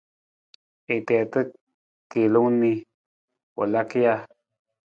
[0.85, 1.39] Na tiita
[2.09, 2.71] kiilung ni,
[3.55, 4.15] ng laka ja?